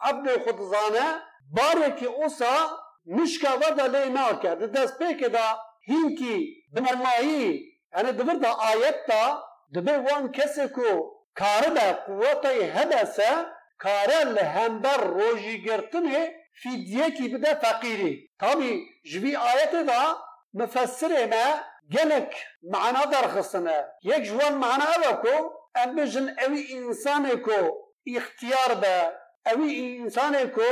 عبد 0.00 0.44
خود 0.44 0.60
زانه 0.62 1.22
بارکی 1.52 2.06
أوسا 2.06 2.70
مشکا 3.06 3.56
ودا 3.56 3.86
لی 3.86 4.08
ناکه 4.08 4.54
ده 4.54 4.66
دست 4.66 4.98
پیک 4.98 5.24
دا 5.24 5.58
هینکی 5.88 6.64
بنرمایی 6.72 7.72
یعنی 7.96 8.12
دبر 8.12 8.34
دا 8.34 8.50
آیت 8.72 9.06
دا 9.08 9.42
دبر 9.74 9.98
وان 9.98 10.32
کسی 10.32 10.68
کو 10.68 10.90
کار 11.34 11.62
دا 11.76 11.92
قوتی 12.06 12.64
هدسه 12.76 13.46
کار 13.78 14.10
لهندر 14.24 15.00
روژی 15.00 15.62
گرتنه 15.62 16.34
فیدیه 16.62 17.10
کی 17.10 17.28
بده 17.28 17.54
فقیری 17.54 18.30
طبی 18.40 18.86
جوی 19.10 19.36
آیت 19.36 19.72
دا 19.72 20.16
مفسره 20.54 21.26
ما 21.26 21.46
gelek 21.94 22.34
معنا 22.62 23.04
درخصنه 23.04 23.84
یک 24.02 24.22
جوان 24.24 24.54
معنا 24.54 25.12
کو 25.22 25.34
ام 25.74 25.94
بجن 25.96 26.28
اوی 26.38 26.62
انسانه 26.76 27.36
کو 27.36 27.58
اختیار 28.16 28.74
به 28.80 29.12
اوی 29.46 29.98
انسانه 30.00 30.46
کو 30.46 30.70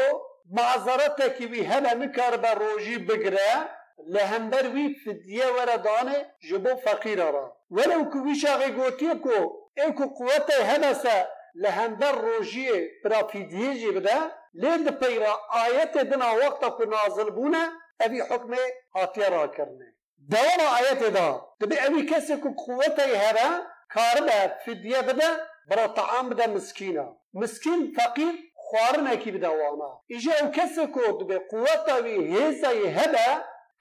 معذرته 0.51 1.29
کی 1.29 1.47
وی 1.47 1.63
هلا 1.65 1.93
نکار 1.93 2.37
به 2.37 2.55
روجی 2.55 2.99
بگره 2.99 3.69
لهمبر 4.07 4.69
وی 4.69 4.95
فدیه 5.05 5.47
وردانه 5.47 6.27
جبو 6.49 6.77
فقیر 6.77 7.31
را 7.31 7.57
ولو 7.71 8.05
کو 8.05 8.19
وی 8.19 8.71
گوتی 8.73 9.15
کو 9.25 9.37
ایکو 9.77 10.05
قوت 10.07 10.51
هدسه 10.51 11.29
لهمبر 11.55 12.13
روجی 12.13 12.69
برا 13.05 13.23
فدیه 13.29 13.75
جی 13.75 13.91
بده 13.91 14.19
لید 14.55 14.91
پیرا 14.99 15.41
آیت 15.51 15.93
دنا 15.93 16.35
وقت 16.37 16.65
کو 16.77 16.85
نازل 16.85 17.31
بونه 17.31 17.73
اوی 18.01 18.21
حکم 18.21 18.55
هاتیه 18.95 19.29
را 19.29 19.47
کرنه 19.49 19.95
دوام 20.31 20.61
آیت 20.79 21.03
دا 21.03 21.47
دبی 21.61 21.79
اوی 21.79 22.03
کسی 22.07 22.37
کو 22.37 22.49
قوت 22.51 22.99
هره 22.99 23.49
کار 23.95 24.17
به 24.27 24.53
فدیه 24.67 25.03
بده 25.03 25.29
برا 25.71 25.89
طعام 25.89 26.29
بده 26.29 26.47
مسکینه 26.47 27.09
مسکین 27.35 27.95
فقیر 27.97 28.48
خواردنێکی 28.68 29.32
بدەوانە 29.36 29.92
ئیژە 30.12 30.34
ئەو 30.40 30.48
کەسێ 30.58 30.86
کۆ 30.96 31.04
دەبێ 31.20 31.38
قووەتەوی 31.52 32.20
هێزایی 32.34 32.94
هەبە 32.98 33.28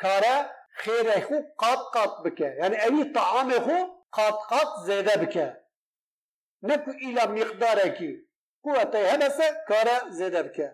کارە 0.03 0.37
خێرە 0.81 1.17
خو 1.27 1.37
قات 1.61 1.83
قات 1.95 2.15
بکە 2.25 2.49
یعنی 2.61 2.77
ئەوی 2.83 3.05
تەعامێ 3.17 3.59
خو 3.67 3.79
قات 4.17 4.39
قات 4.51 4.71
زێدە 4.87 5.15
بکە 5.23 5.49
نەکو 6.69 6.91
ئیلا 7.03 7.25
میقدارێکی 7.37 8.13
قوەتەی 8.65 9.09
هەبەسە 9.13 9.47
کارە 9.69 9.97
زێدە 10.19 10.41
بکە 10.47 10.69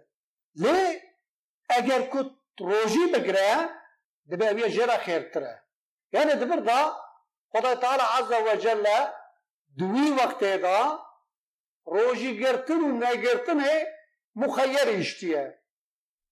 لێ 0.62 0.80
ئەگەر 1.73 2.02
کو 2.12 2.20
ڕۆژی 2.68 3.06
بگرە 3.14 3.50
دەبێ 4.30 4.47
ئەویە 4.50 4.68
ژێرە 4.75 4.97
خێرترە 5.04 5.54
یعنی 6.14 6.35
دبردا 6.40 6.80
خدای 7.52 7.76
تعالی 7.82 8.06
عز 8.16 8.30
وجل 8.47 8.87
دوی 9.78 10.08
وەختێدا 10.18 10.80
ڕۆژی 11.94 12.32
گرتن 12.42 12.80
و 12.85 12.90
نەگرتنێ 13.02 13.75
مخەیەری 13.85 14.01
شتیە 15.09 15.43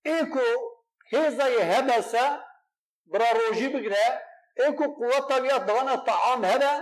ئێکۆ 0.07 0.49
هێزای 1.11 1.57
هەبەسە 1.71 2.25
برا 3.11 3.29
ڕۆژی 3.39 3.69
بگرە 3.73 4.07
ئێکو 4.59 4.85
قووەتەویە 4.97 5.57
دەوانە 5.67 5.95
تەعام 6.07 6.41
هەبە 6.51 6.73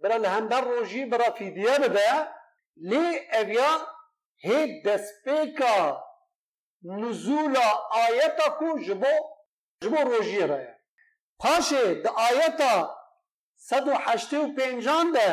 برا 0.00 0.16
لە 0.24 0.28
هەندەر 0.36 0.62
ڕۆژی 0.72 1.04
برا 1.12 1.28
فیدیە 1.38 1.74
بدە 1.82 2.10
لێ 2.90 3.06
ئەویا 3.32 3.72
هێ 4.44 4.60
دەستپێکە 4.84 5.76
نزولا 7.00 7.68
ئاەتە 7.94 8.48
کو 8.58 8.68
ji 8.84 8.94
bo 9.02 9.14
ji 9.82 9.88
bo 9.92 10.00
rojiyê 10.10 10.46
re 10.50 10.60
ye 10.66 10.74
paşê 11.40 11.86
di 12.02 12.10
ayeta 12.26 12.74
sed 13.68 13.86
û 13.92 13.94
heştê 14.04 14.38
û 14.44 14.46
pêncan 14.56 15.06
de 15.16 15.30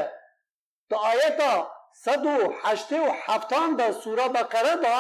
di 0.90 0.96
ayeta 1.12 1.54
sed 2.04 2.24
û 2.34 2.36
heştê 2.62 3.00
û 3.08 3.10
heftan 3.24 3.70
de 3.80 3.88
sûra 4.02 4.28
beqere 4.36 4.76
da 4.86 4.98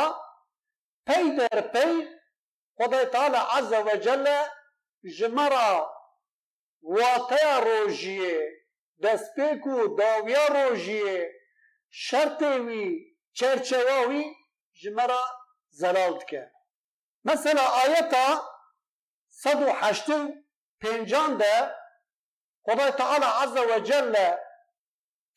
پی 1.08 1.36
در 1.36 1.62
پی 1.62 2.08
خدای 2.78 3.06
تعالی 3.06 3.38
عز 3.38 3.74
و 3.74 3.98
جل 3.98 4.44
جمرا 5.18 5.94
روژیه 7.64 8.52
دست 9.04 9.40
و 9.40 9.96
داویا 9.96 10.48
روژیه 10.48 11.32
شرط 11.90 12.42
وی 12.42 13.16
چرچوا 13.34 14.08
وی 14.10 14.36
جمرا 14.82 15.24
زلال 15.70 16.18
دکه. 16.18 16.52
مثلا 17.26 17.62
آیتا 17.62 18.50
صد 19.30 19.62
و 19.62 19.72
حشتو 19.72 20.34
پینجان 20.82 21.38
ده 21.38 21.76
خدای 22.64 22.92
تعالی 22.92 23.26
عز 23.26 23.58
و 23.58 23.80
جل 23.80 24.36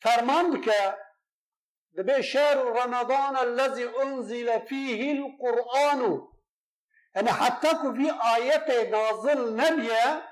فرمان 0.01 0.51
دکه 0.51 0.97
دبي 1.97 2.23
شهر 2.23 2.57
رمضان 2.57 3.37
الذي 3.37 4.01
أنزل 4.03 4.61
فيه 4.67 5.11
القرآن. 5.11 6.27
أنا 7.17 7.31
حتىكو 7.31 7.93
في 7.93 8.11
آية 8.35 8.89
نازل 8.89 9.55
نبيا 9.55 10.27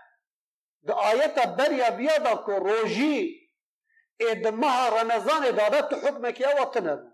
ده 0.82 1.12
آية 1.12 1.46
بريا 1.46 1.90
بيدك 1.90 2.50
روجي 2.50 3.52
إدمها 4.22 4.90
رمضان 4.90 5.44
ادابت 5.44 5.94
حكمك 5.94 6.40
يا 6.40 6.62
وطن. 6.62 7.12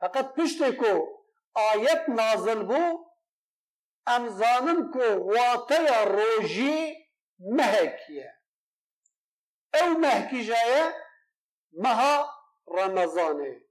فقط 0.00 0.40
بشتكو 0.40 1.24
آية 1.56 2.06
نازل 2.08 2.64
بو 2.64 3.12
ام 4.08 4.28
زانم 4.28 4.92
کو 4.92 4.98
روجي 5.00 6.04
روجی 6.04 6.94
أو 9.74 9.88
مهكي 9.88 10.40
جاية 10.40 10.94
مها 11.72 12.41
رمضان 12.68 13.62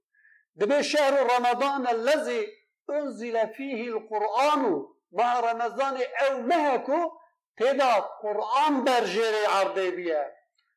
دبي 0.54 0.82
شهر 0.82 1.36
رمضان 1.36 1.88
الذي 1.88 2.46
أنزل 2.90 3.48
فيه 3.54 3.88
القرآن. 3.88 4.86
ما 5.12 5.40
رمضان 5.40 6.02
أو 6.02 6.40
مهكو 6.40 7.18
تدا 7.56 7.94
قرآن 7.94 8.84
برجري 8.84 9.46
عرضي 9.46 9.90
بيه 9.90 10.34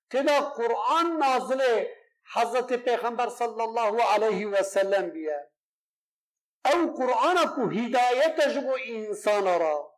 تدا 0.10 0.40
قرآن 0.40 1.20
نازل 1.20 1.88
حضرت 2.24 2.74
پیغمبر 2.74 3.30
صلى 3.30 3.64
الله 3.64 4.04
عليه 4.04 4.46
وسلم 4.46 5.10
سلم 5.12 5.48
أو 6.66 6.96
قرآن 6.96 7.38
کو 7.56 7.62
هدایت 7.62 8.48
جبو 8.48 8.76
انسان 8.76 9.48
را. 9.48 9.96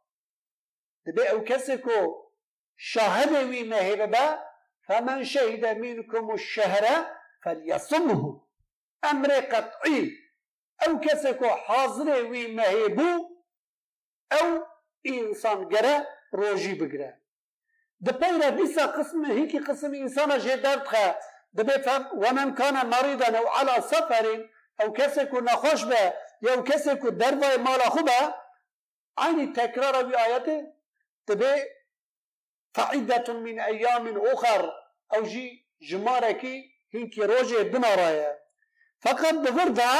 دبی 1.05 1.29
أو 1.31 1.43
كسكو 1.43 2.29
شاهد 2.77 3.31
وي 3.49 3.63
مهبه 3.63 4.39
فمن 4.87 5.23
شهد 5.23 5.65
منكم 5.65 6.31
الشهر 6.31 6.85
فليصمه. 7.47 8.41
أمر 9.11 9.31
قطعي. 9.31 10.11
أو 10.87 10.99
كسكو 10.99 11.49
حاضر 11.49 12.25
وی 12.25 12.47
مهبو 12.47 13.29
أو 14.31 14.65
إنسان 15.07 15.69
گره 15.69 16.07
روجي 16.33 16.73
بگره 16.73 17.17
د 17.99 18.11
پیره 18.11 18.49
قسم 18.85 19.25
هيك 19.25 19.69
قسم 19.69 19.93
إنسان 19.93 20.37
جدار 20.37 20.77
تخا. 20.77 21.15
خواه 21.57 22.13
ومن 22.13 22.53
كان 22.55 22.89
مريضا 22.89 23.37
أو 23.37 23.47
على 23.47 23.81
سفر 23.81 24.49
أو 24.81 24.93
كسكو 24.93 25.39
نخوش 25.39 25.83
به 25.83 26.13
أو 26.43 26.63
کسی 26.63 26.93
دربا 27.09 27.57
مالا 27.57 27.95
مال 27.95 28.33
عيني 29.17 29.47
تكرار 29.47 29.95
تکرار 29.95 30.05
وی 30.05 30.15
آیته 30.15 30.73
دبی 31.27 31.67
من 33.29 33.59
أيام 33.59 34.17
أخر. 34.17 34.71
أو 35.13 35.23
جي 35.23 35.67
جماركي 35.81 36.76
هینکی 36.93 37.21
بنا 37.21 37.71
بنەڕایە 37.71 38.31
فقط 39.03 39.33
ببردا 39.33 39.91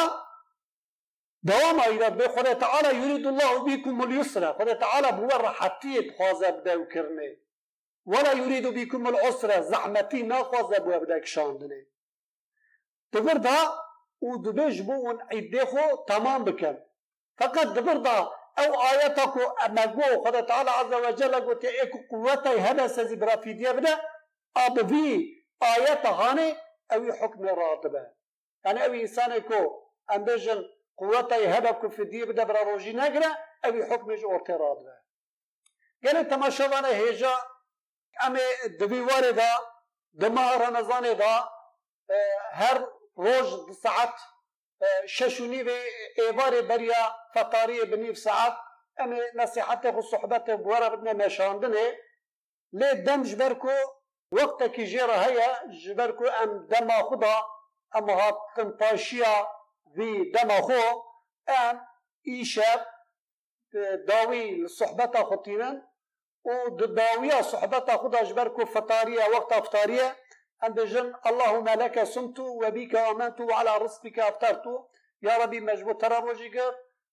دوام 1.44 1.80
أيضا 1.80 2.10
بخدا 2.10 2.54
تعالى 2.54 2.98
يريد 2.98 3.28
الله 3.28 3.66
بكم 3.66 4.04
اليسرى 4.04 4.56
خدا 4.60 4.74
تعالى 4.74 5.12
بو 5.12 5.28
راحتي 5.28 6.02
بخوازا 6.02 6.50
بدو 6.50 6.86
كرني. 6.86 7.40
ولا 8.06 8.32
يريد 8.32 8.68
بكم 8.68 9.08
العسرى 9.08 9.62
زحمتي 9.64 10.24
ما 10.24 10.44
خوازا 10.44 10.78
بو 10.78 11.00
بدك 11.00 11.26
شاندني. 11.26 11.88
تبردا 13.12 13.58
دبج 14.22 14.82
بو 14.82 15.12
ان 15.12 15.20
عدهو 15.32 15.96
تمام 15.96 16.44
بكم 16.44 16.76
فقط 17.38 17.76
تبردا 17.76 18.18
أو 18.60 18.82
آياتك 18.82 19.36
امغو 19.66 20.26
خدا 20.26 20.42
تعالى 20.42 20.70
عز 20.70 20.94
وجل 20.94 21.36
قلت 21.36 21.66
ايك 21.66 21.94
قوتي 22.12 22.60
هذا 22.60 22.88
سزبرا 22.88 23.36
في 23.36 23.54
ديابنا 23.54 24.02
ابي 24.58 25.08
آيات 25.64 26.06
هاني 26.06 26.56
أو 26.94 27.14
حكم 27.14 27.46
راتبة 27.46 28.08
يعني 28.66 28.86
أوي 28.86 29.02
إنسان 29.02 29.32
يكو 29.32 29.84
أم 30.16 30.24
بيجن 30.24 30.64
قوتي 30.98 31.48
هبك 31.48 31.92
في 31.92 32.04
دي 32.04 32.26
بدا 32.26 32.44
برا 32.44 32.64
روجي 32.64 32.94
نقرأ 32.94 33.38
أوي 33.66 33.86
حكم 33.86 34.12
إج 34.12 34.24
راتبة 34.50 34.94
يعني 36.02 36.24
تماشى 36.24 36.64
وأنا 36.64 36.88
هيجا 36.88 37.34
أمي 38.26 38.40
دبي 38.80 39.02
واردة 39.02 39.50
دماغ 40.14 40.68
رمضان 40.68 41.18
دا 41.18 41.50
هر 42.52 42.88
روج 43.18 43.72
ساعات 43.72 44.14
ششوني 45.06 45.64
في 45.64 45.82
إيبار 46.20 46.62
بريا 46.62 47.16
فطاري 47.36 47.82
بنيف 47.86 48.18
ساعات 48.18 48.54
أمي 49.02 49.20
نصيحتك 49.36 49.94
وصحبتك 49.98 50.60
بورا 50.60 50.88
بدنا 50.88 51.26
مشاندني. 51.26 51.98
ليه 52.74 52.94
دمج 52.94 53.36
بركو 53.36 53.70
وقت 54.32 54.64
كي 54.64 54.84
جرى 54.84 55.12
هيا 55.12 55.68
جبركو 55.68 56.26
أم 56.26 56.68
دما 56.68 57.04
خدا 57.04 57.36
أم 57.96 58.10
هاتن 58.10 58.70
باشيا 58.80 59.48
في 59.96 60.32
دما 60.36 60.62
خو 60.62 61.02
أم 61.50 61.82
ايشاب 62.28 62.86
داوي 64.08 64.64
لصحبتا 64.64 65.24
خطينا 65.24 65.88
و 66.46 66.70
داوية 66.70 67.42
صحبتا 67.42 67.98
خدا 67.98 68.24
جبركو 68.24 68.66
فطارية 68.66 69.26
وقت 69.30 69.54
افطارية 69.54 70.16
أم 70.64 70.74
بجن 70.74 71.14
اللهم 71.26 71.70
لك 71.70 72.04
صمت 72.04 72.40
وبك 72.40 72.96
آمنت 72.96 73.42
وعلى 73.42 73.78
رزقك 73.78 74.20
افطرت 74.20 74.66
يا 75.22 75.38
ربي 75.38 75.60
مجبو 75.60 75.92
ترى 75.92 76.20
روجيك 76.20 76.58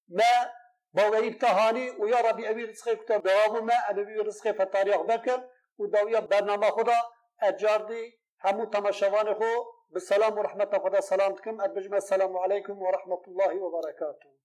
ما 0.09 0.50
بوغيب 0.92 1.38
تهاني 1.38 1.90
ويا 1.90 2.20
ربي 2.20 2.50
أبي 2.50 2.64
رزقك 2.64 3.03
تبغاهما 3.09 3.74
أبي 3.90 4.16
رزقي 4.20 4.55
فطارية 4.55 4.96
بكر 4.96 5.48
بكر 5.79 5.85
وداوية 5.85 6.19
برنامج 6.19 6.65
خدا 6.65 6.97
أجاردي 7.43 8.19
همو 8.45 8.65
تماشوان 8.65 9.35
خو. 9.35 9.45
بالسلام 9.91 10.39
ورحمة 10.39 10.81
خدا 10.85 11.01
سلامتكم 11.01 11.61
أبجمع 11.61 11.97
السلام 11.97 12.37
عليكم 12.37 12.83
ورحمة 12.83 13.23
الله 13.29 13.63
وبركاته 13.63 14.43